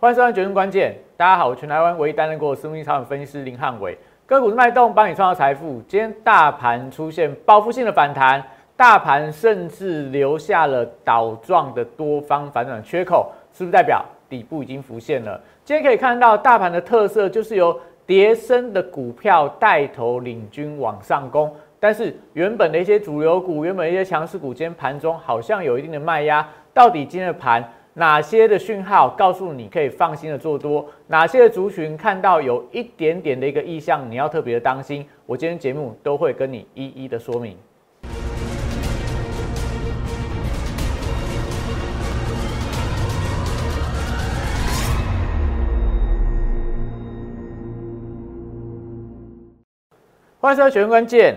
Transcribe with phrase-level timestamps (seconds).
[0.00, 5.82] 欢迎收看《决胜关键》，大家好，我全台湾唯一担任过私募超人分析师林汉伟，个股脉动帮你创造财富。
[5.88, 8.40] 今天大盘出现报复性的反弹，
[8.76, 15.40] 大盘甚至留下了倒状的多方反转缺口，是不是代表底部已经浮现了？
[15.64, 17.76] 今天可以看到大盘的特色就是由
[18.06, 27.68] 跌升的股票带头领军往上攻，但是原本的一些主流股、原本一些强势股，今天盘中好像有一定的卖压，到底今天的盘？
[27.98, 30.88] 哪些的讯号告诉你可以放心的做多？
[31.08, 35.04] 哪些族群看到有一点点的一个意向，你要特别的当心。
[35.26, 37.56] 我今天节目都会跟你一一的说明。
[50.40, 51.34] 欢迎收看《全关键》。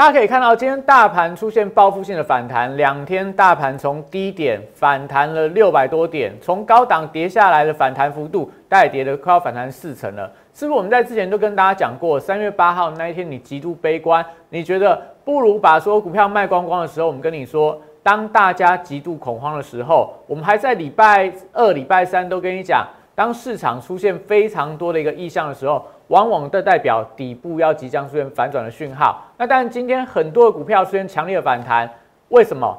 [0.00, 10.32] 大家可以看到，今天大盘出现报复性的反弹，两天大盘从低点反弹了六百多点，从高档跌下来的反弹幅度，大概跌了快要反弹四成了。
[10.54, 25.84] 是不是我们在之前都跟大家讲过，三月八号那一天你极度悲观，你觉得不如把所有股票卖光光的时候，我们跟你说，当大家极度恐慌的时候，我们还在礼拜二、礼拜三都跟你讲，当市场出现非常多的一个意向的时候。
[26.10, 29.24] 往往的代表底部要即将出现反转的讯号。
[29.38, 31.88] 那当然，今天很多的股票出现强烈的反弹，
[32.28, 32.76] 为什么？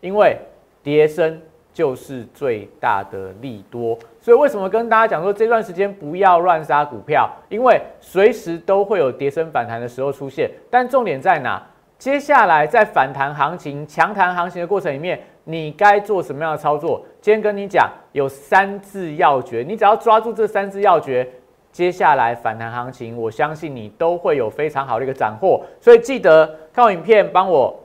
[0.00, 0.34] 因为
[0.82, 1.38] 跌升
[1.74, 3.98] 就是最大的利多。
[4.18, 7.30] 所以为什么跟大家讲说这段时间不要乱杀股票？
[7.50, 10.50] 因为随时都会有跌升反弹的时候出现。
[10.70, 11.62] 但重点在哪？
[11.98, 17.04] 接下来在反弹行情、强弹行情的过程里面，你该做什么样的操作？
[17.20, 21.30] 今天跟你讲有三字要诀，你只要抓住这三字要诀。
[21.72, 27.78] 接下来反弹行情，我相信你都会有非常好的一个斩获，所以记得看我影片，帮我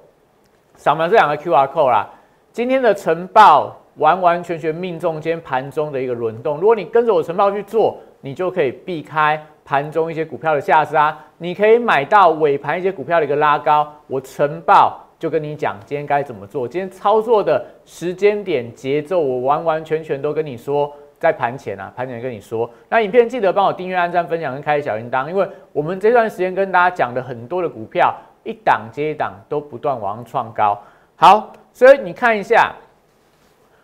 [0.73, 2.09] 扫描这两个 Q R code 啦。
[2.51, 13.87] 今天的晨报完完全全命中今天盘中的一个轮动，如果你跟着我晨报去做，你就可以避开盘中一些股票的下杀，你可以买到尾盘一些股票的一个拉高。
[14.07, 20.91] 我晨报就跟你讲今天该怎么做，今天操作的时间点节奏，我完完全全都跟你说。
[21.19, 30.77] 在盘前啊，盘前跟你说，那影片记得帮我订阅、按赞、分享跟开小铃铛，因为我们这段时间跟大家讲的很多的股票，一档接一档都不断往上创高。
[31.15, 32.73] 好，所以你看一下，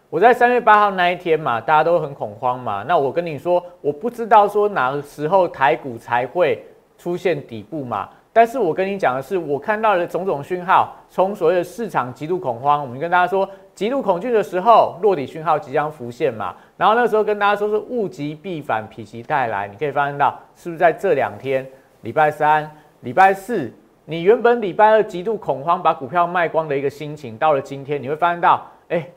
[0.10, 2.84] 我在三月八号那一天嘛，大家都很恐慌嘛。
[2.88, 6.64] 那我跟你说，我不知道说哪个时候台股才会
[6.98, 8.10] 出现底部嘛。
[8.34, 13.50] 但是我跟你讲的是，我看到的种种讯号，从所谓的市场极度恐慌，我们跟大家说。
[13.74, 16.54] 极度恐惧的时候，落底讯号即将浮现嘛？
[16.82, 19.68] 然后那时候跟大家说是物极必反，否极泰来。
[19.68, 21.64] 你可以发现到，是不是在这两天，
[22.02, 22.68] 礼拜三、
[23.02, 23.72] 礼拜四，
[24.06, 29.08] 你原本礼拜二极度恐慌，把股票卖光的一个心情，到了今天，你会发现到，哎，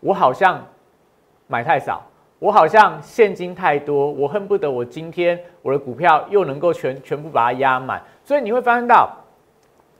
[0.00, 0.62] 我好像
[1.46, 2.02] 买太少，
[2.38, 8.02] 我好像现金太多，我恨不得我今天我的股票又能够全全部把它压满。
[8.22, 9.08] 所以你会发现到，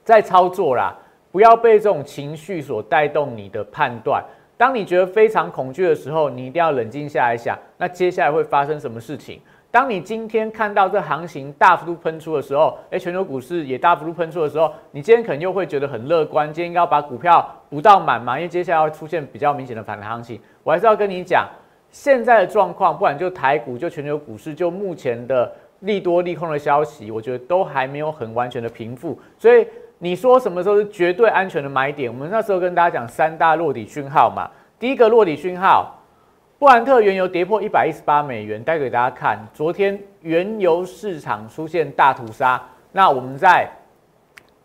[0.03, 0.95] 在操作啦。
[1.31, 4.23] 不要被这种情绪所带动你的判断。
[4.57, 9.41] 当你觉得非常恐惧的时候，你一定要冷静下来想，那接下来会发生什么事情？
[9.69, 18.37] 当你今天看到这行情大幅度喷出的时候，诶，全球股市也大幅度喷出的时候，你今天可能又会觉得很乐观，今天应该要把股票补到满嘛？
[18.37, 20.39] 因为接下来会出现比较明显的反弹行情。
[20.63, 21.45] 我还是要跟你讲，
[21.91, 25.51] 现在的状况，不管就台股、就全球股市、就目前的
[25.81, 29.67] 利多利空的消息，我觉得都还没有很完全的平复，所以。
[29.99, 32.11] 你说什么时候是绝对安全的买点？
[32.11, 34.49] 我们那时候跟大家讲三大落底讯号嘛。
[34.77, 35.95] 第一个落底讯号，
[36.59, 39.39] 布兰特原油跌破一百一十八美元，带给大家看。
[39.53, 42.61] 昨天原油市场出现大屠杀。
[42.91, 43.69] 那我们在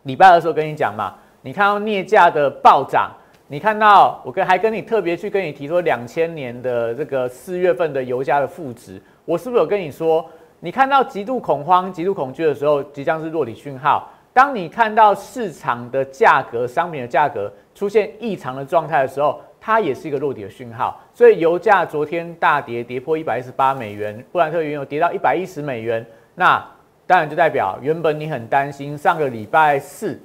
[0.03, 3.11] 礼拜二的时候跟你讲嘛，你看到镍价的暴涨，
[3.47, 14.11] 你看到我跟还跟你特别去跟你提说两千年的这个四月份的油价的负值，我是不是有跟你说，你看到极度恐慌、极度恐惧的时候，即将是落底讯号。
[14.33, 21.01] 当你看到市场的价格、商品的价格出现异常的状态的时候，它也是一个落底的讯号。
[21.13, 26.05] 所以油价昨天大跌，跌破一百一十八美元，布兰特原油跌到一百一十美元。
[26.37, 26.65] 那
[27.07, 30.19] 当然就代表原本你很担心，上个礼拜四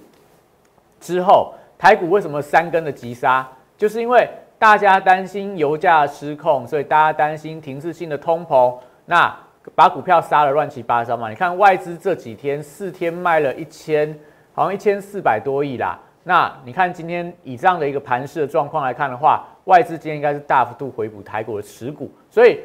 [0.99, 3.45] 之后台股为什么三根的急杀，
[3.75, 4.29] 就是因为
[4.59, 8.73] 大家担心油价失控，所以大家担心停滞性的通膨。
[9.07, 9.35] 那
[9.75, 11.27] 把股票杀了乱七八糟嘛？
[11.29, 14.17] 你看外资这几天四天卖了一千，
[14.53, 15.99] 好像一千四百多亿啦。
[16.23, 22.09] 那你看今天以这样的一个盘势的状况来看的话，外资今天应该是大幅度回补台股的持股。
[22.29, 22.61] 所以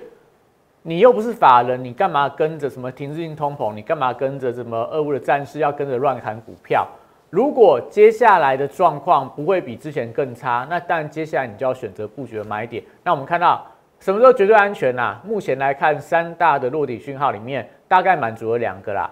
[0.82, 3.74] 你又不是法人，你干嘛跟着什么停滞性通膨？
[3.74, 6.86] 你干嘛跟着什么俄乌的战事要跟着乱砍股票？
[7.28, 12.80] 如果接下来的状况不会比之前更差，那当然接下来你就要选择布局的买点。
[13.02, 13.66] 那我们看到。
[14.00, 15.20] 什么时候绝对安全呐？
[15.22, 19.10] 目前来看，三大的落底讯号里面，大概满足了两个啦。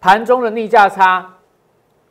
[0.00, 1.28] 盘中的逆价差，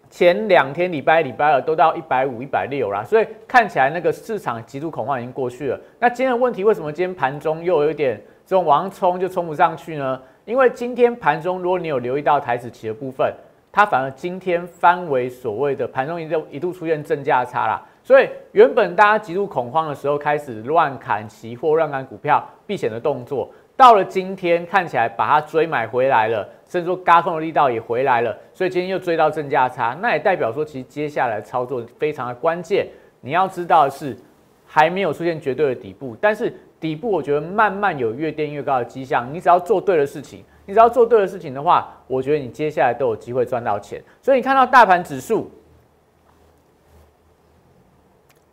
[0.07, 5.81] 前两天礼拜礼拜二都到一百五、一百六啦，所以看起来那个市场极度恐慌已经过去了。
[5.97, 10.21] 那今天的问题，为什么今天盘中又有一点这种往上冲就冲不上去呢？
[10.45, 13.33] 因为今天盘中，如果你有留意到台子期的部分，
[13.71, 17.83] 它反而今天翻为所谓的盘中一度一度出现正价差啦。
[18.03, 32.87] 所以原本大家极度恐慌的时候，开始乱砍期货、乱砍股票避险的动作，到了今天看起来把它追买回来了，甚至说嘎空的力道也回来了，所以今天又追到正价差，那也代表说其实接下来操作非常的关键。
[33.21, 34.17] 你要知道的是，
[34.65, 39.31] 还没有出现绝对的底部，但是底部我觉得慢慢有越垫越高的迹象。
[39.31, 44.01] 你只要做对的事情，你只要做对的事情的话，我觉得你接下来都有机会赚到钱。
[44.23, 45.51] 所以你看到大盘指数。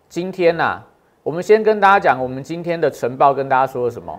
[0.08, 0.82] 今天呐，
[1.22, 4.18] 我们先跟大家讲，我们今天的晨报跟大家说了什么？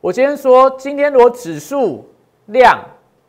[0.00, 2.04] 我今天说，今天如果指数
[2.46, 2.76] 量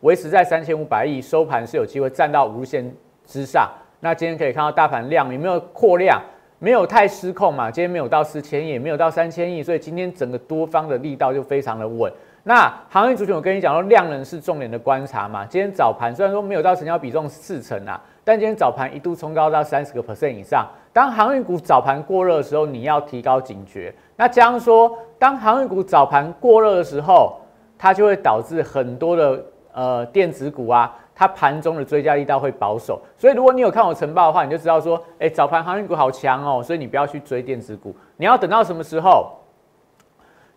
[0.01, 2.91] 维持在三千五百亿，收盘是有机会站到无限
[3.27, 3.69] 之上。
[4.00, 6.19] 那今天可以看到大盘量有没有扩量，
[6.57, 7.69] 没有太失控嘛？
[7.69, 12.11] 今天没有到四千亿，也没有到三千亿，所以今天整个多方的力道就非常的稳。
[12.41, 15.45] 那行业族群，我跟你讲说，量能是重点的观察嘛。
[15.45, 18.01] 今天早盘虽然说没有到成交比重四成啊。
[18.24, 20.66] 但今天早盘一度冲高到三十个 percent 以上。
[20.94, 23.94] 当航运股早盘过热的时候，你要提高警觉。
[24.16, 27.42] 那这样说，当航运股早盘过热的时候，
[27.78, 29.44] 它就会导致很多的
[29.74, 33.02] 呃电子股啊，它盘中的追加力道会保守。
[33.18, 37.94] 所以如果你有看我晨报的话，你就知道说，哎，早盘航运股好强哦，所以你不要去追电子股。
[38.18, 39.31] 你要等到什么时候？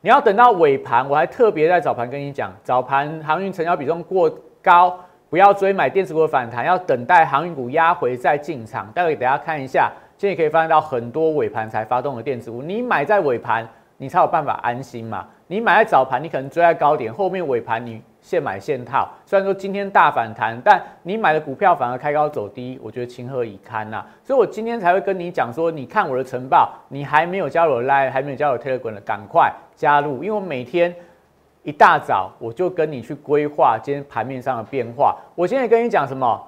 [0.03, 1.09] 你要等到尾盘。
[1.09, 4.31] 我还特别在早盘跟你讲，早盘航运成交比重过
[4.63, 5.01] 高。
[5.29, 8.87] 不要追买电子股的反弹，要等待航运股压回再进场。
[8.93, 15.27] 待会给大家看一下，今天可以发现到很多尾盘才发动的电子股，你买在尾盘，你才有办法安心嘛。
[15.49, 19.09] 你买在早盘，你可能追在高点，后面尾盘你现买现套。
[19.25, 24.05] 虽然说今天大反弹，但你买的股票反而开高走低，我觉得情何以堪呐。
[24.23, 30.95] 所以我今天才会跟你讲说，你看我的晨报，你还没有加入 Line，还没有加入 Telegram 的，赶快加入，因为我每天。
[31.67, 35.17] 一大早我就跟你去规划今天盘面上的变化。
[35.35, 36.41] 我现在跟你讲什么？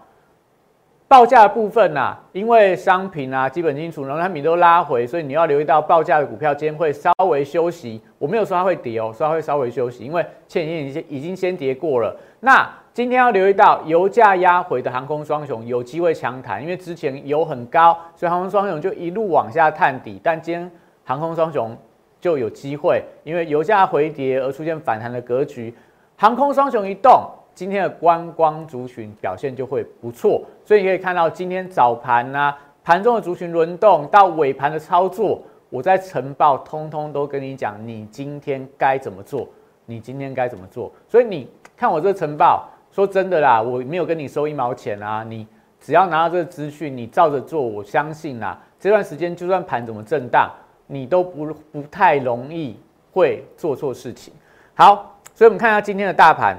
[1.09, 8.01] 报价部分呐，因为商品啊、基本金属、农产品都拉回，所以你要留意到报价的股票今天会稍微休息。
[8.17, 12.17] 我没有说它会跌哦，说它会稍微休息，因为前几天已经已经先跌过了。
[12.39, 20.21] 那今天要留意到油价压回的航空双雄有机会强弹，因为之前油很高，所以航空双雄就一路往下探底。
[20.23, 20.71] 但今天
[21.05, 21.77] 航空双雄。
[22.21, 25.73] 就有机会，因为油价回跌而出现反弹的格局，
[26.17, 30.43] 航空双雄一动，今天的观光族群表现就会不错。
[30.65, 39.49] 所以你可以看到今天早盘呐，盘中的族群轮动到尾盘的操作，我在晨报通通都跟你讲，你今天该怎么做，
[39.87, 40.91] 你今天该怎么做。
[41.07, 45.47] 所以你看我这晨报，说真的啦，我没有跟你收一毛钱啊，你
[45.79, 50.51] 只要拿到这个资讯，你照着做，我相信啦，这段时间就算盘怎么震荡。
[50.89, 52.77] 你都不不太容易
[53.13, 54.35] 会做错事情。
[54.75, 56.57] 好，所以我们看一下今天的大盘，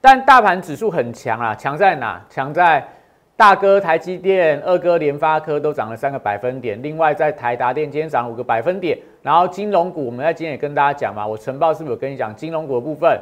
[0.00, 2.22] 但大盘指数很强啊，强在哪？
[2.28, 2.86] 强在
[3.36, 8.98] 大哥台积电、二哥联发科都涨了三个百分点，另外在台达电今天涨五个百分点。
[9.22, 13.18] 然后金融股，我们在今天也跟大家讲嘛，我晨报是不是有跟你讲金融股的部分？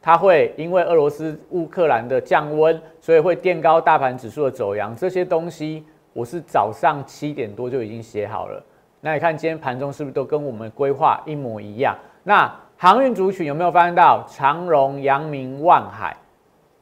[0.00, 5.84] 它会因为俄罗斯乌克兰的降温，所以会垫高大盘指数的走阳，这些东西。
[6.18, 8.60] 我是早上七点多就已经写好了，
[9.00, 11.96] 那你看今天盘中是不是都跟我们规划一模一样？
[12.24, 16.16] 那航运族群有没有发现到长荣、阳明、万海？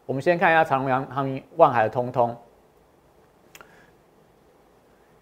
[0.06, 2.34] 我们先看一下长荣、阳、航明、万海的通通。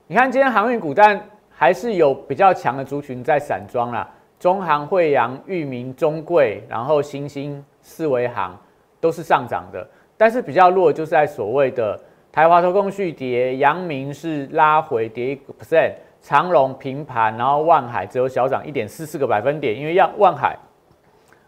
[0.07, 8.57] 你看今天航运股，但还是有比较强的族群在散装啦，中航、惠阳、裕民、中贵，然后新兴、四维航
[9.01, 9.85] 都是上涨的，
[10.17, 12.01] 但是比较弱就是在所谓的。
[12.35, 20.59] 台华投控续跌，阳明是拉回跌一个 percent，长隆平盘，然后万海只有小涨一点四四个百分点，因为要万海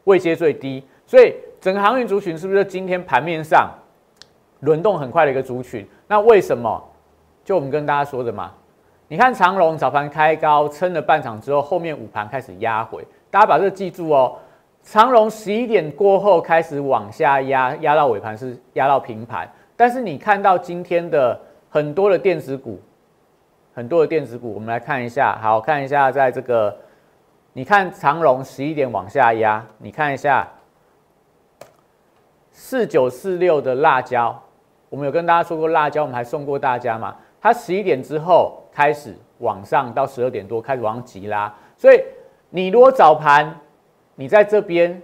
[0.04, 3.68] 位阶最低，所以整个航运族群是不是今天盘面上
[4.60, 5.84] 轮动很快的一个族群？
[6.06, 6.80] 那为什么？
[7.44, 8.52] 就我们跟大家说的嘛，
[9.08, 14.38] 你看长隆早盘开高撑了半场之后，后面午盘开始压回，大家把这个记住哦。
[14.84, 19.50] 长隆十一点过后开始往下压，压到尾盘是压到平盘。
[19.76, 22.80] 但是你看到今天的很多的电子股，
[23.74, 26.74] 很多的电子股，我们来看一下，好看一下，在这个，
[27.52, 30.48] 你看长荣十一点往下压，你看一下
[32.52, 34.42] 四九四六的辣椒，
[34.88, 42.02] 我们有跟大家说过辣椒，我们还送过大家嘛，它十一点之后开始往上到十二点多开始往上急拉，所以
[42.48, 43.54] 你如果早盘
[44.14, 45.02] 你在这边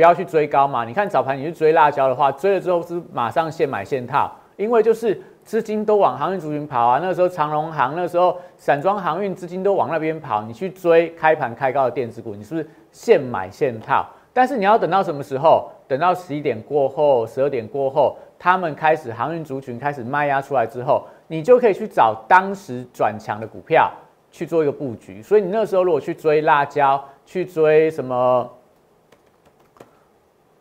[0.00, 14.06] 不要去追高嘛，你看早盘你去追辣椒的话，追了之后是马上现买现套，因为就是资金都往航运族群跑啊，那时候长隆航，那时候散装航运资金都往那边跑，你去追开盘开高的电子股，你是不是现买现套？
[14.32, 15.70] 但是你要等到什么时候？
[15.86, 23.92] 等到十一点过后，十二点过后，他们开始航运族群开始卖压出来之后，你就可以去找当时转强的股票
[24.30, 25.20] 去做一个布局。
[25.20, 28.48] 所以你那时候如果去追辣椒，去追什么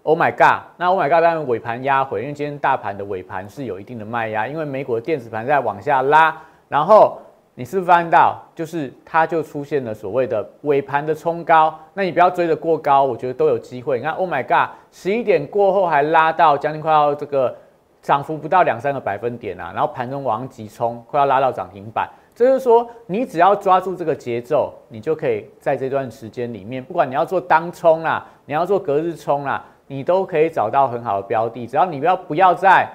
[0.04, 0.64] ？Oh my god！
[0.78, 1.22] 那 Oh my god！
[1.22, 6.36] 当然尾盘压回，因为今天大盘的尾盘是有一定的卖压，因为美股的电子盘在往下拉，
[6.68, 7.20] 然后。
[7.56, 13.98] 你是不是发现到，就是它就出现了所谓的尾盘的冲高，那你不要追得过高，我觉得都有机会。
[13.98, 17.54] 你看，Oh my God，十一点过后还拉到将近快要这个
[18.02, 22.10] 涨幅不到两三个百分点啊，然后盘中往急冲，快要拉到涨停板。
[22.34, 31.68] 这就是说，你只要抓住这个节奏，你就可以在这段时间里面，不管你要做当冲啦，你要做隔日冲啦，你都可以找到很好的标的。
[31.68, 32.90] 只要你不要不要在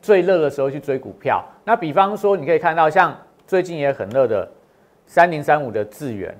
[0.00, 1.44] 最热的时候去追股票。
[1.64, 3.12] 那比方说，你可以看到像。
[3.48, 4.50] 最近也很热的
[5.06, 6.36] 三零三五的智源，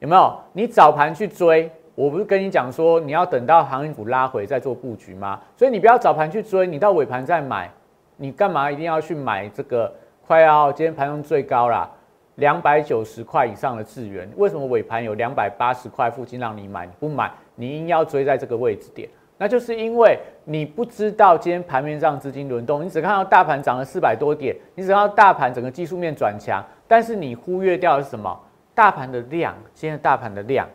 [0.00, 0.38] 有没有？
[0.52, 5.40] 你早盘去追，我不是跟你讲说你要等到航运股拉回再做布局吗？
[5.56, 7.70] 所以你不要早盘去追，你到尾盘再买，
[8.18, 9.90] 你干嘛一定要去买这个
[10.26, 11.88] 快要今天盘中最高啦，
[12.34, 14.30] 两百九十块以上的智源？
[14.36, 16.84] 为什么尾盘有两百八十块附近让你买？
[16.84, 19.08] 你不买，你硬要追在这个位置点？
[19.36, 28.38] 那就是因为你不知道今天盘面上资金轮动，你只看到大盘涨了四百多点，你只看到大盘整个技术面转强，但是你忽略掉的是什么？
[28.74, 30.68] 大盘的量，今天大盘的量，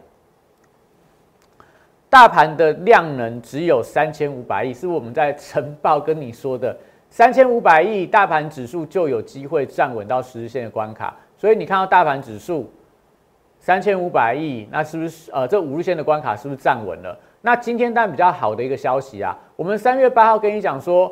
[2.09, 6.75] 大盘的量能只有三千五百亿，是我们在晨报跟你说的，
[7.09, 12.71] 三千五百亿大盘指数就有机会站稳到十日线的关卡，所以你看到大盘指数
[13.65, 17.17] 三千五百亿，那是不是呃这五日线的关卡是不是站稳了？
[17.41, 21.11] 那今天当然比较好的一个消息啊，我们三月八号跟你讲说，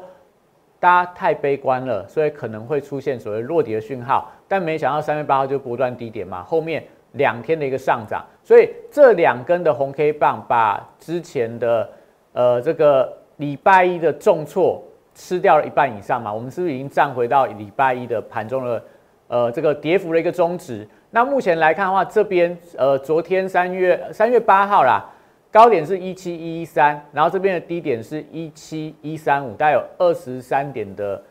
[0.80, 6.84] 大家太悲观了，所以可能会出现所谓落底的讯号，但没想到三月八号就波段低点嘛，后面
[7.14, 11.90] 两天的一个上涨，所以这两根的红 K 棒把之前的
[12.34, 14.80] 呃这个礼拜一的重挫
[15.16, 18.84] 吃掉了一半以上嘛，我们是不是已经站回到礼拜一的盘中的
[19.28, 20.88] 呃这个跌幅的一个中值？
[21.16, 25.08] 那目前来看的话，这边呃昨天三月三月八号啦。
[25.52, 31.22] 高点是一七一一三，然后这边的低点是一七一三五，大概有二十三点的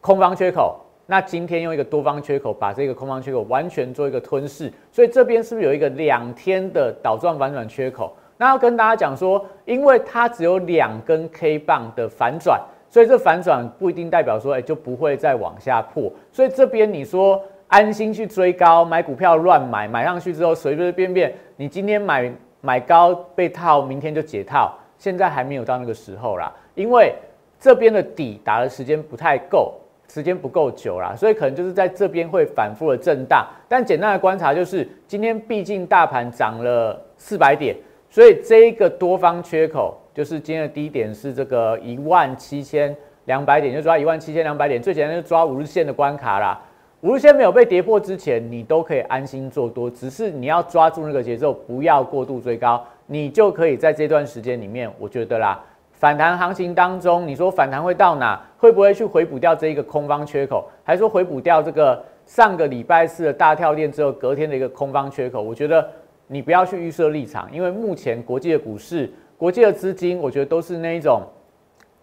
[0.00, 0.78] 空方缺口。
[1.06, 8.14] 那今天用一个多方缺口把这个空方缺口完全做一个吞噬，所以这边是不是有一个两天的倒转反转缺口？
[8.36, 16.12] 那要跟大家讲说，因为它只有两根 K 棒的反转，所以这反转不一定代表说，哎就不会再往下破。
[16.30, 22.30] 所以这边你说安心去追高买股票乱买，买上去之后随随便便，你今天买。
[22.60, 27.14] 买高被套，明天就解套，现在还没有到那个时候啦，因为
[27.60, 29.74] 这边的底打的时间不太够，
[30.08, 33.46] 时间不够久啦，所以可能就是在这边会反复的震荡。
[33.68, 37.76] 但简单的观察就是，今天毕竟大盘涨了四百点，
[38.10, 42.94] 所以这一个多方缺口，就是今天的低点是这个一万七千
[43.26, 46.60] 两百点，就抓一万七千两百点，最简单就抓五日线的关卡啦。
[47.02, 58.40] 五日线没有被跌破之前，你都可以安心做多，只是你要抓住那个节奏，不要过度追高，你就可以在这段时间里面，我觉得啦，反弹行情当中，你说反弹会到哪？
[58.58, 60.68] 会不会去回补掉这一个空方缺口？
[60.82, 65.40] 还是说回补掉这个上个礼拜四的大跳链之后隔天的一个空方缺口？
[65.40, 65.88] 我觉得
[66.26, 71.22] 你不要去预设立场，因为目前国际的股市、国际的资金，我觉得都是那一种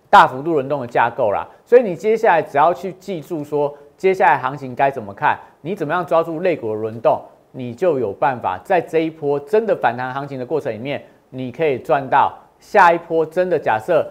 [0.10, 3.75] 大幅度轮动的架构啦，所以你接下来只要去记住说。
[3.98, 5.38] 接下来行情该怎么看？
[5.62, 7.22] 你怎么样抓住肋骨的轮动，
[7.52, 14.06] 你就有办法在这一波真的反弹行情的过程里面，你可以赚到下一波真的假设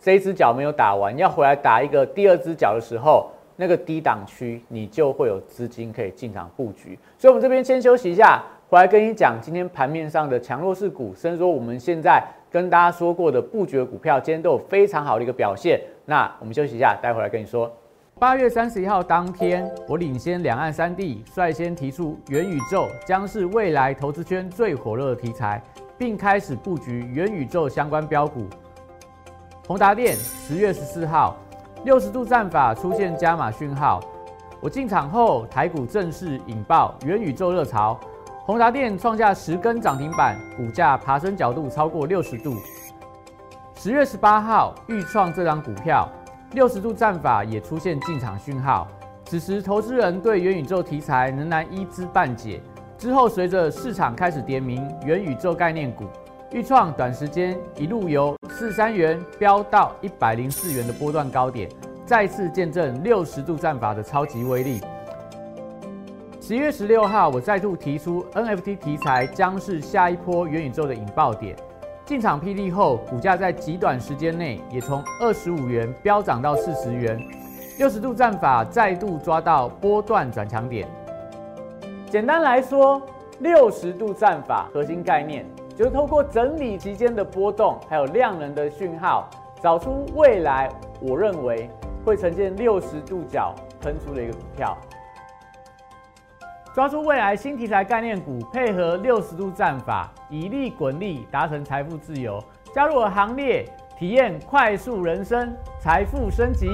[0.00, 6.98] 这只脚没有打完，要回来打一个第二只脚的时候，那个低档区你就会有资金可以进场布局。
[7.18, 15.80] 所以，我们这边先休息一下，回来跟你讲今天盘面上的强弱势股，甚至说我们现在跟大家说过的布局的股票，今天都有非常好的一个表现。
[16.04, 17.70] 那我们休息一下，待会来跟你说。
[18.18, 25.62] 八月三十一号当天，我领先两岸三地，率先提出元宇宙将是未来投资圈最火热的题材，
[25.98, 28.46] 并开始布局元宇宙相关标股。
[29.66, 31.36] 宏达电十月十四号，
[31.84, 34.00] 六十度战法出现加码讯号，
[34.62, 38.00] 我进场后，台股正式引爆元宇宙热潮，
[38.46, 42.56] 宏达电创下十根涨停板，股价爬升角度超过六十度。
[43.74, 46.08] 十月十八号，预创这张股票。
[46.52, 48.88] 六十度战法也出现进场讯号，
[49.26, 52.60] 此时投资人对元宇宙题材仍然一知半解。
[52.96, 56.04] 之后随着市场开始点名元宇宙概念股，
[56.52, 61.68] 预创短时间一路由四三元飙到一百零四元的波段高点，
[62.06, 64.80] 再次见证六十度战法的超级威力。
[66.40, 71.56] 十一月十六号，我再度提出 NFT 题材将是下一波元宇宙的引爆点。
[72.06, 77.20] 进场霹雳后，股价在极短时间内也从二十五元飙涨到四十元，
[77.78, 80.86] 六十度战法再度抓到波段转强点。
[82.08, 83.02] 简单来说，
[83.40, 85.44] 六十度战法核心概念
[85.74, 89.28] 就是透过整理期间的波动，还有量能的讯号，
[89.60, 90.70] 找出未来
[91.00, 91.68] 我认为
[92.04, 94.78] 会呈现六十度角喷出的一个股票。
[96.76, 102.38] 抓住未来新题材概念股，配合六十度战法，以利滚利，达成财富自由。
[102.74, 103.64] 加入我行列，
[103.98, 106.68] 体验快速人生，财富升级。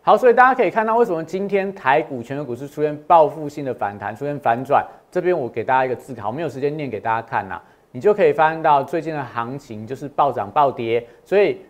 [0.00, 4.84] 好，所以大家可以看到，为什么今天台股、全球股市出现报复性的反弹，出现反转？
[5.12, 7.62] 这边我给大家一个字条，没有时间念给大家看呐，
[7.92, 11.60] 你就可以发现到最近的行情就是暴涨暴跌，所以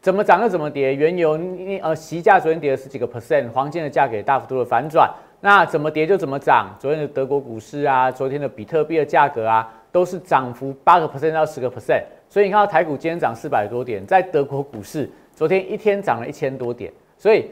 [0.00, 0.94] 怎么涨就怎么跌。
[0.94, 1.36] 原油
[1.82, 5.12] 呃，席价昨天跌了十几个 percent，黄金的价格大幅度的反转。
[5.42, 6.76] 那怎么跌就怎么涨。
[6.78, 12.02] 昨天的德国股市啊，昨天的比特币的价格啊，都是涨幅八个 percent 到十个 percent。
[12.28, 16.92] 所以你看到台股今天涨四百多点，在德国股市昨天一天涨了一千多点。
[17.16, 17.50] 所以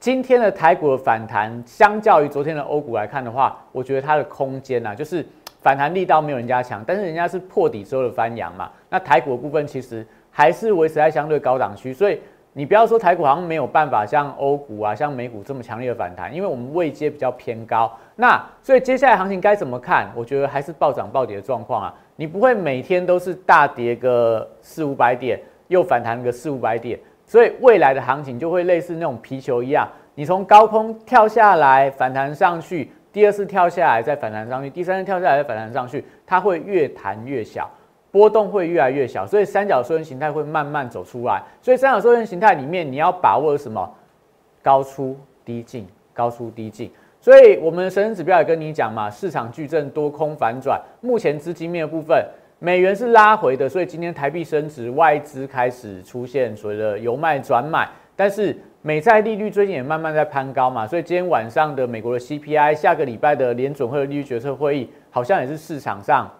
[0.00, 5.24] 今天的台股的反弹，相较于昨天的欧股来看的话，我觉得它的空间呐，就是
[5.60, 8.70] 反弹力道没有人家强，但是人家是破底之后的翻扬嘛。
[8.88, 12.18] 那台股的部分其实还是维持在相对高档区，所以。
[12.58, 17.92] 你不要说台股好像没有办法像欧股啊、像美股这么强烈的反弹，因为我们位阶比较偏高。
[18.14, 20.10] 那所以接下来行情该怎么看？
[20.14, 21.94] 我觉得还是暴涨暴跌的状况啊。
[22.16, 26.98] 你不会每天都是大跌个四五百点，又反弹个四五百点。
[27.26, 37.70] 所以未来的行情就会类似那种皮球一样，你从高空跳下来反弹上去，第二次跳下来再反弹上去，第三次跳下来再反弹上去，它会越弹越小。
[38.16, 41.42] 波动会越来越小，所以三角收圆形态会慢慢走出来。
[41.60, 43.86] 所以三角收圆形态里面，你要把握什么？
[44.62, 46.90] 高出低进，高出低进。
[47.20, 50.80] 所以我们的神人指标也跟你讲嘛，市场巨震多空反转。
[51.02, 52.24] 目前资金面的部分，
[52.58, 57.86] 美元是拉回的，所以今天台币升值，外资开始出现所谓的由卖转买。
[58.16, 66.30] 但是美债利率最近也慢慢在攀高嘛，所以今天晚上的美国的 CPI，下个礼拜的联准会的利率决策会议，好像也是市场上。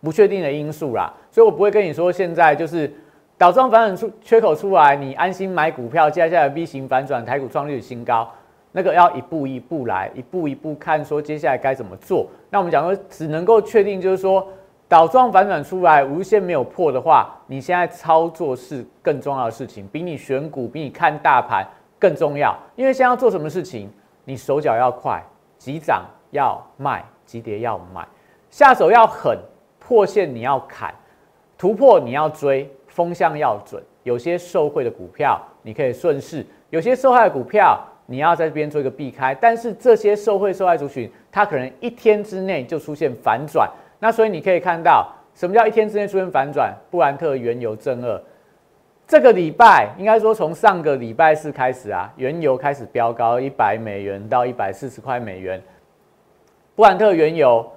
[0.00, 2.90] 不确定的因素啦，所以我不会跟你说现在就是
[3.36, 8.30] 倒装反转出缺口出来，你安心买股票，接下来 V 型反转，台股创历史新高，
[8.72, 12.26] 那个要一步一步来，一步一步看，说接下来该怎么做。
[12.48, 14.46] 那我们讲说只能够确定就是说
[14.88, 21.66] 倒装反转出来，无限没有破的话，你现在操作是更重要的事情，比你选股，比你看大盘
[21.98, 22.56] 更重要。
[22.74, 23.90] 因为现在要做什么事情，
[24.24, 25.22] 你手脚要快，
[25.58, 28.06] 急涨要卖，急跌要买，
[28.50, 29.38] 下手要狠。
[29.90, 30.94] 破线你要砍，
[31.58, 33.82] 突破你要追，风向要准。
[34.04, 37.76] 有些受贿的股票你可以顺势，有些受害的股票
[38.06, 39.34] 你要在这边做一个避开。
[39.34, 43.68] 但是这些受贿受害族群，它可能一天之内就出现反转。
[43.98, 46.72] 那所以你可以看到，什么叫一天之内出现反转？
[46.88, 48.22] 布兰特原油正二，
[49.08, 55.60] 这个礼拜应该说从上个礼拜四开始啊，原油开始飙高一百美元到一百四十块美元，
[56.76, 57.68] 布兰特原油。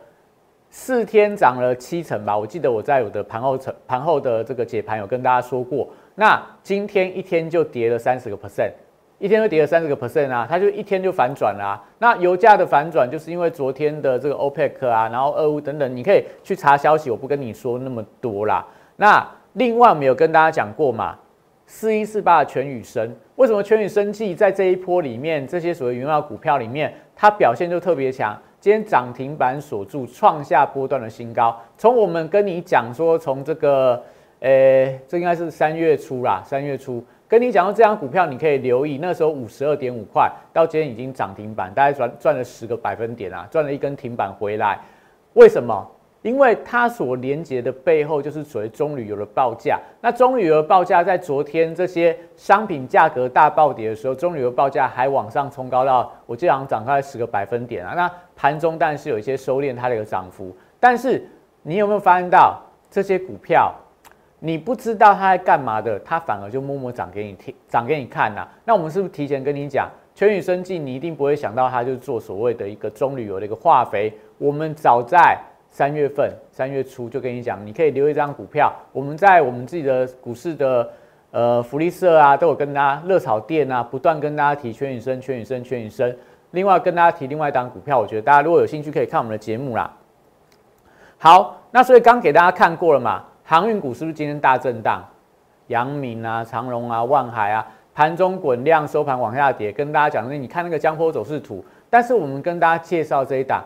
[0.76, 5.88] 四天涨了七成吧，我记得我在我的盘后成盘后的这个解盘有跟大家说过。
[6.16, 8.72] 那今天一天就跌了三十个 percent，
[9.20, 11.80] 一天就跌了三十个 percent 啊，它就一天就反转了。
[12.00, 18.66] 那油价的反转就是因为昨天的这个 OPEC 啊，然后俄乌等等，你可以去查消息，我不跟你说那么多啦。
[18.96, 21.16] 那另外我们有跟大家讲过嘛，
[21.68, 28.36] 四一四八的全宇生，为什么全宇生技在这一波里面，这些所谓原料股票里面，它表现就特别强？
[28.64, 31.54] 今天涨停板锁住，创下波段的新高。
[31.78, 34.02] 从我们跟你讲说，从这个，
[34.40, 44.80] 呃，这应该是三月初啦，三月初跟你讲到，这张股票你可以留意，那时候五十二点五块，到今天已经涨停板，大概赚赚了十个百分点啊，赚了一根停板回来。
[45.34, 45.86] 为什么？
[46.24, 49.80] 因为它所连接的背后就是所谓中旅游的报价。
[50.02, 57.94] 那中旅游报价在昨天这些商品价格大暴跌的时候，中旅游报价还往上冲高到，我记得好像涨开十个百分点啊。
[57.94, 61.30] 那盘中但是有一些收敛它的一个涨幅，但是
[61.62, 62.58] 你有没有发现到
[62.90, 63.74] 这些股票，
[64.40, 68.48] 你不知道它在干嘛的，它反而就默默涨给你听，涨给你看呐？
[68.64, 74.14] 那我们是不是提前跟你讲，全宇生技你一定不会想到它就是做所谓的一个中旅游的一个化肥？
[74.38, 75.38] 我们早在。
[75.74, 78.72] 三月份，三月初就跟你讲，你可以留一张股票。
[78.92, 80.88] 我们在我们自己的股市的
[81.32, 86.16] 呃福利社啊，都有跟大家热炒店啊，不断跟大家提全宇生、全宇生、全宇生。
[86.52, 89.92] 另外跟大家提另外一档股票，我觉得大家如果有兴趣可以看我们的节目啦。
[91.18, 95.04] 好，那所以刚给大家看过了嘛，航运股是不是今天大震荡？
[95.70, 101.66] 阳明啊、长荣啊、万海啊，盘中滚量收盘往下跌，跟大家讲那你看那个江波走势图。
[101.90, 103.64] 但是我们跟大家介绍这一档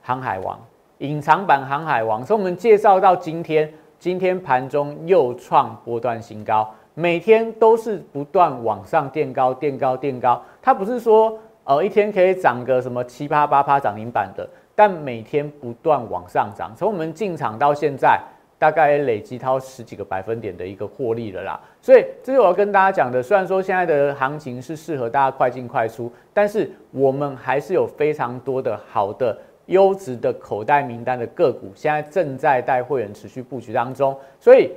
[0.00, 0.58] 航海王，
[0.98, 10.42] 隐藏版航海王，所以我们介绍到今天，今天盘中又创波段新高，每天都是不断往上垫高、垫高、垫高。
[10.62, 16.72] 它不是说呃一天可以涨个什么七八八趴涨停板的，但每天不断往上涨。
[16.74, 18.18] 从我们进场到现在。
[18.58, 23.22] 大概累积掏十几个百分点的一个获利了啦，所以这是我要跟大家讲的。
[23.22, 34.16] 虽然说现在的行情是适合大家快进快出，但是我们还是有非常多的好的优质的口袋名单的个股，现在正在带会员持续布局当中。
[34.40, 34.72] 所以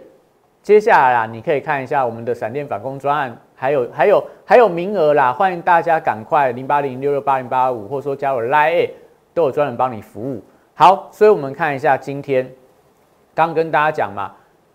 [0.61, 8.89] 接下来啊，你可以看一下我们的闪电反攻专案，还有还有还有名额啦，欢迎大家赶快零八零六六八零八五，或者说加入 Line，
[9.33, 10.41] 都有专人帮你服务。
[10.73, 12.49] 好，所以我们看一下今天。
[13.35, 14.33] 刚跟大家讲嘛，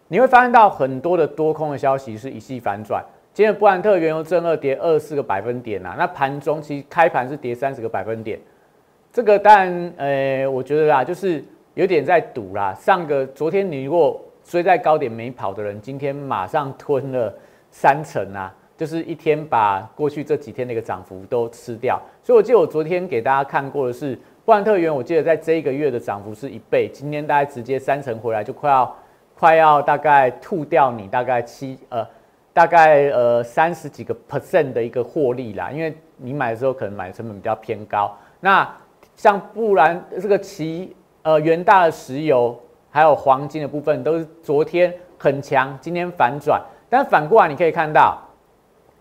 [0.09, 3.05] 你会发现到很多的多空的消息是一系反转。
[3.35, 8.39] 今天布兰特原油正二跌二四个百分点呐，那盘中其实开盘是跌三十个百分点。
[9.15, 11.41] 这个当然，呃，我觉得啦，就是
[11.75, 12.75] 有点在赌啦。
[12.75, 17.33] 上个昨天你如果追在高点没跑的人，今天马上吞了
[17.71, 22.03] 三成啊，就是一天把过去这几天的一个涨幅都吃掉。
[22.25, 24.19] 所以我记得我昨天给大家看过的是。
[24.45, 28.97] 布兰特原我记得在这一个月的涨幅是一倍，今天大概直接三成回来，就快要
[29.35, 32.07] 快要大概吐掉你大概七呃
[32.53, 38.15] 大概呃三十几个 percent 的一个获利啦，因为你买的时候可能买的成本比较偏高。
[38.39, 38.71] 那
[39.17, 42.59] 像布兰这个奇呃元大的石油
[42.91, 48.19] 还有黄金的部分都是昨天很强，今天反转，但反过来你可以看到，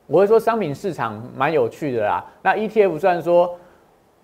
[0.08, 2.24] 我会说商品市场蛮有趣的啦。
[2.42, 3.58] 那 ETF 虽然说。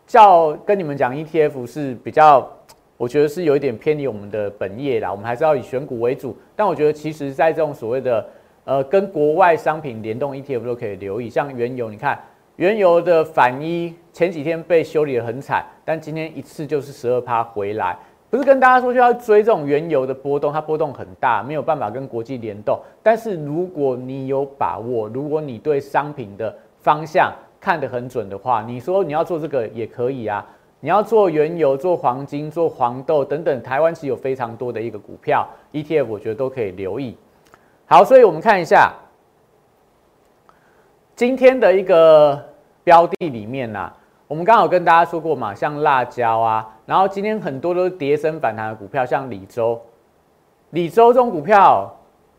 [0.10, 2.52] 叫跟你们讲，ETF 是比较，
[2.97, 5.12] 我觉得是有一点偏离我们的本业啦。
[5.12, 6.36] 我们还是要以选股为主。
[6.56, 8.25] 但我觉得，其实，在这种所谓的
[8.63, 11.30] 呃跟国外商品联动 ETF 都可以留意。
[11.30, 12.19] 像原油，你看
[12.59, 17.97] 原油的反一前几天被修理的很惨，但今天一次就是十二趴回来。
[18.29, 22.77] 不是跟大家说就要追这种原油的波动，它波动很大，没有办法跟国际联动。
[23.01, 30.45] 但是如果你有把握，如果你对商品的方向，看得很准的话，你说你要做这个也可以啊。
[30.81, 37.15] 你要做原油、做黄金、做黄豆等等，台湾其实有非常多的一个股票 ETF，我觉得都可以留意。
[37.85, 38.93] 好，所以我们看一下
[41.15, 42.48] 今天的一个
[42.83, 43.91] 标的里面呢，
[44.27, 49.79] 我们刚好跟大家说过嘛，像辣椒啊，然后今天很多都是跌升反弹的股票，像李州、
[50.71, 51.89] 李州这种股票，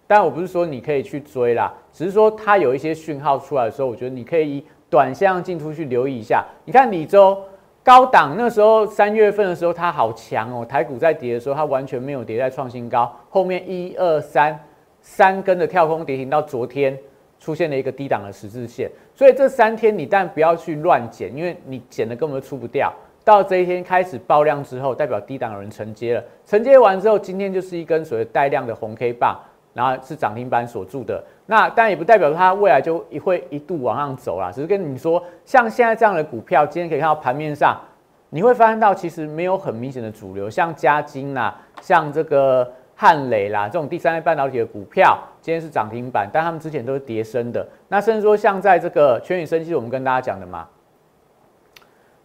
[0.07, 4.65] 但我不是说你可以去追啦，只是说它有一些讯号出来的时候，我觉得你可以。
[4.91, 7.41] 短线进出去留意一下，你看李州
[7.85, 14.59] 高档那时候三月份的时候它好强哦，台股在跌的时候它完全没有跌在创新高，后面一二三
[15.01, 16.99] 三根的跳空跌停到昨天
[17.41, 22.93] 出现了一个低档的十字线，所以这三天你但不要去乱减，因为你减的根本就出不掉。
[23.25, 29.37] 到这一天开始爆量之后，代表低档有人承接了，承接完之后，今天就是一根所谓带量的红 K 棒。
[29.73, 37.81] 然后是涨停板锁住的，那当然也不代表它未来就一会一度往上走啦，只是跟你说，像现在这样的股票，今天可以看到盘面上，
[38.31, 42.69] 你会发现到其实没有很明显的主流，像嘉金啦，像这个
[43.01, 47.67] 汉磊啦，这种第三代半导体的股票，今天是涨停板，但他们之前都是跌升的。
[47.89, 50.69] 那甚至说像在这个全宇升机，我们跟大家讲的嘛，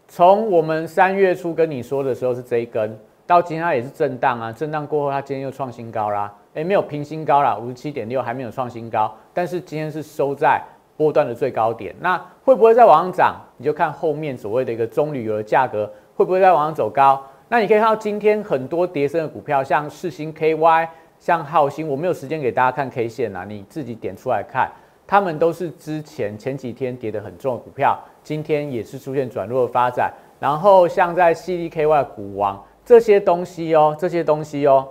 [0.05, 6.33] 从我们三月初跟你说的时候是这一根，到今天它也是震荡啊，震荡过后它今天又创新高啦。
[6.55, 10.61] 哎，没有平新高啦，五十七点六还没有创新高，但是今天是收在
[10.97, 11.95] 波段的最高点。
[12.01, 13.35] 那会不会再往上涨？
[13.55, 17.23] 你就看后面所谓的一个中旅游的价格会不会再往上走高。
[17.47, 20.87] 那你可以看到今天很多跌升的股票，像世星 KY、
[21.19, 24.71] 像浩星，我没有时间给大家看 K 线啊，你自己点出来看，
[25.05, 30.11] 他们都是之前前几天跌得很重的股票，今天也是出现转弱的发展。
[30.39, 34.87] 然后像在 CDKY 股王这些东西哦，这些东西哦。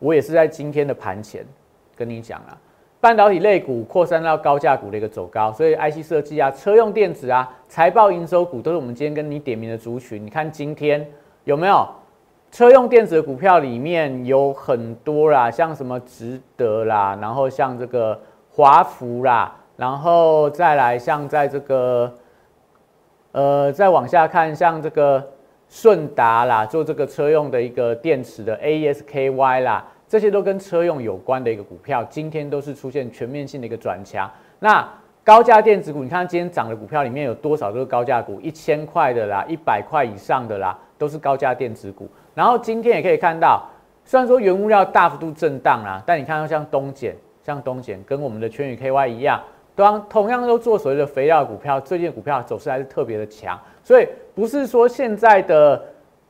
[0.00, 1.46] 我也是在今天的盘前
[1.96, 2.58] 跟你讲啊，
[3.04, 10.24] 半导体类股扩散到高价股的一个走高，所以 IC 设计啊、车用电子啊、财报营收股都是我们今天跟你点名的族群。
[10.24, 11.06] 你看今天
[11.44, 11.86] 有没有
[12.50, 18.18] 车用电子的股票里面有很多啦，像什么值得啦，然后像这个
[18.50, 22.10] 华福啦，然后再来像在这个
[23.32, 25.22] 呃再往下看，像这个。
[25.66, 34.30] 顺达啦，做这个车用的一个电池的 ASKY 啦，这些都跟车用有关的一个股票，今天都是出现全面性的一个转强。
[34.60, 34.88] 那
[35.24, 42.08] 高价电子股，你看今天涨的股票里面有多少都是高价股，一千块的啦，一百块以上的啦，都是高价电子股。
[42.32, 43.68] 然后今天也可以看到，
[44.04, 49.42] 虽然说原物料大幅度震荡啦，但你看到像东碱、像东碱跟我们的全宇 KY 一样，
[49.74, 53.58] 当同样都做所谓的肥料股票，最近股票走势还是特别的强。
[53.82, 55.82] 所以不是说现在的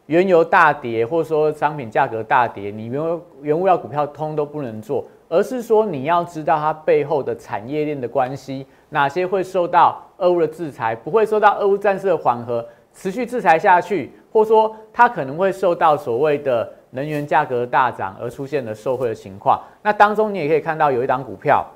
[0.06, 8.66] 原油大跌，或者说商品价格大跌，你原原物料股票通都不能做，而是说你要知道它背后的产业链的关系。
[8.90, 19.60] 哪些会受到俄乌的制裁，不会受到俄乌战事的缓和，持续制裁下去，或者说它可能会受到所谓的能源价格大涨而出现的受惠的情况。
[19.82, 21.66] 那当中你也可以看到有一档股票，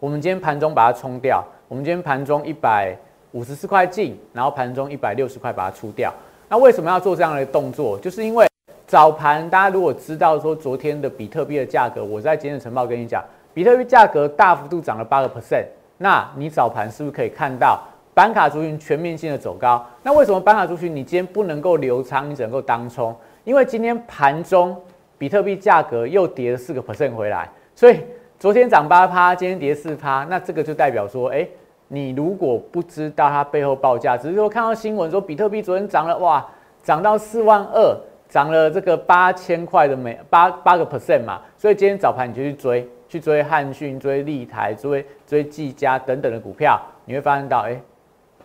[0.00, 2.96] 我们今天盘中把它冲掉，我们今天盘中一百
[3.30, 6.12] 五十四块进，然后盘中一百六十块把它出掉。
[6.52, 7.98] 那为什么要做这样的动作？
[7.98, 8.46] 就是因为
[8.86, 13.24] 早盘大家如果知道说昨天的比特币的价格，我在今天的晨报跟你讲。
[13.54, 15.64] 比特币价格大幅度涨了八个 percent，
[15.96, 17.80] 那你早盘是不是可以看到
[18.12, 19.82] 板卡族群全面性的走高？
[20.02, 23.16] 那为什么板卡族群你今天不能够留仓，你只能够当冲？
[23.44, 24.78] 因为今天盘中
[25.16, 27.98] 比特币价格又跌了四个 percent 回来，所以
[28.38, 31.48] 昨天涨八趴，今天跌四趴，那这个就代表说，哎，
[31.94, 36.42] 你如果不知道它背后报价，只是说看到新闻说比特币昨天涨了，哇，
[36.82, 37.94] 涨到四万二，
[38.30, 42.88] 涨了这个八千块的美八八个 percent 嘛，所以今天早盘你就去追。
[43.12, 47.78] 去追汉讯、追立台、追追技嘉等等的股票，你会发现到，哎，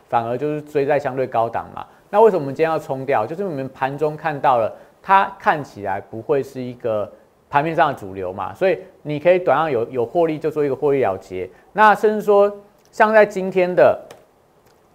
[0.09, 1.85] 反而就是追在相对高档嘛。
[2.09, 3.25] 那为什么我们今天要冲掉？
[3.25, 4.69] 就是我们盘中看到了，
[5.01, 7.09] 它看起来不会是一个
[7.49, 11.49] 盘面上的主流嘛，所以你可以短上有有获利就做一个获利了结。
[11.71, 12.53] 那甚至说，
[12.91, 13.99] 像在今天的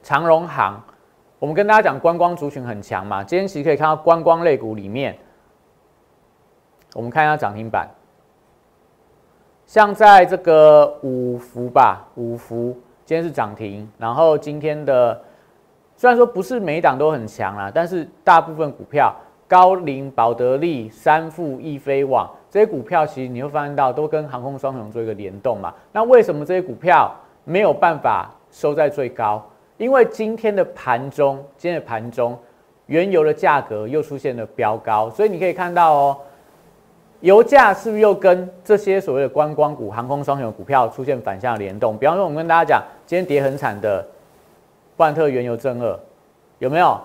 [0.02, 0.80] 长荣行，
[1.38, 5.16] 我们跟大家讲观光族群很强嘛，今天其实可以看到观光类股里面，
[6.94, 7.88] 我们看一下涨停板。
[9.64, 15.18] 像在这个五福吧，五福今天是涨停，然后今天的
[15.96, 19.14] 虽然说不是每档都很强啦，但是大部分股票
[19.48, 25.72] 高瓴、宝德利、三富、易飞网这些股票，其实你会发现到都跟航空双雄做一个联动嘛。
[25.92, 29.44] 那为什么这些股票没有办法收在最高？
[29.78, 32.38] 因为今天的盘中，今天的盘中
[32.86, 36.16] 原油的价格又出现了飙高，所以你可以看到哦。
[37.20, 41.96] 油价是不是又跟这些所谓的观光股、航空双雄股票出现反向联动？
[41.96, 44.04] 比方说，我们跟大家讲，今天跌很惨的
[44.96, 45.96] 万特原油正二，
[46.58, 47.00] 有没有？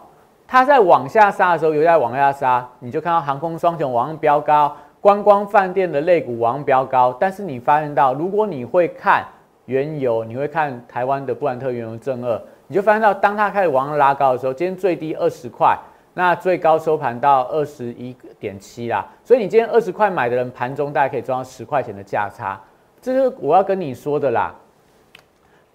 [0.47, 7.15] 它在往下杀的时候，油价往下杀，你就看到航空双雄往上飙高，观光饭店的类股往上飙高。
[7.19, 9.23] 但是你发现到，如果你会看
[9.67, 15.77] 原油，你会看台湾的布兰特原油正二，你就发现到，当它开始往上拉高的时候，今天最低二十块。
[16.13, 22.59] 那最高收盘到二十一点七啦，所以你今天二十块买的人，盘中大概可以赚到十块钱的价差，
[22.99, 24.51] 这是我要跟你说的啦。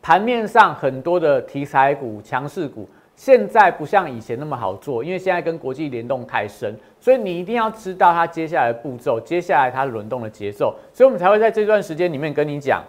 [0.02, 12.82] 盘面上很多的题材股、强势股，现在不像以前那么好做，因为现在跟国际联动太深，所以你一定要知道它接下来的步骤，接下来它轮动的节奏，所以我们才会在这段时间里面跟你讲，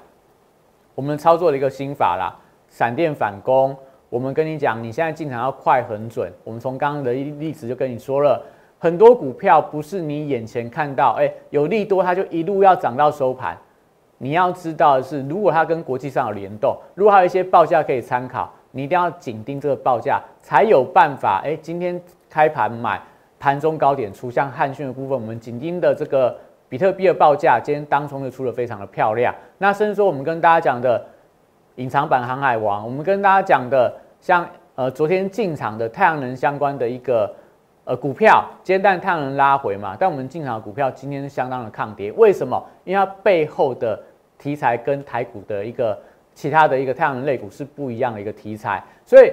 [0.96, 2.36] 我们操作的一个心法啦，
[2.70, 3.76] 闪电反攻。
[4.10, 6.32] 我们跟你讲，你现在进场要快很准。
[6.44, 8.40] 我们从刚刚的例子就跟你说了，
[8.78, 13.58] 很多股票不是你眼前看到，哎，有利多它就一路要涨到收盘。
[14.20, 21.42] 你要知道的是，如果它跟国际上有联动，如果还有一些报价可以参考，你一定要紧盯这个报价，才有办法。
[21.44, 23.02] 哎，今天开盘买，
[23.40, 26.38] 盘中高点出，像汉讯的部分，我们紧盯的这个
[26.74, 29.32] 比特币的报价，今天当冲就出的非常的漂亮。
[29.60, 31.00] 那甚至说，我们跟大家讲的
[31.76, 33.94] 隐藏版航海王，我们跟大家讲的。
[34.20, 37.32] 像呃昨天进场的太阳能相关的一个
[37.84, 42.60] 呃股票，今天但太阳能拉回嘛，但我们进场的股票今天是相当的抗跌，为什么？
[42.86, 44.02] 因为它背后的
[44.40, 45.96] 题材跟台股的一个
[46.34, 49.32] 其他的一个太阳能类股是不一样的一个题材，所以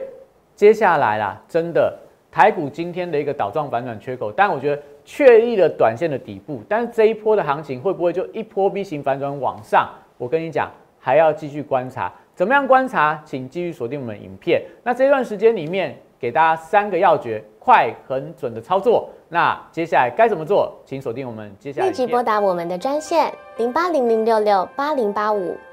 [0.55, 1.96] 接下来啦，真的
[2.31, 9.90] 台股今天的一个倒状反转缺口，但我觉得确立了短线的底部，但是这一波的行情会不会就一波 V 型反转往上？
[10.16, 10.70] 我跟你讲，
[11.00, 12.12] 还要继续观察。
[12.32, 13.20] 怎么样观察？
[13.24, 14.62] 请继续锁定我们影片。
[14.84, 19.10] 那这段时间里面，给大家三个要诀，快、很准的操作。
[19.28, 20.72] 那接下来该怎么做？
[20.86, 21.88] 请锁定我们接下来。
[21.88, 25.56] 立即拨打我们的专线零八零零六六八零八五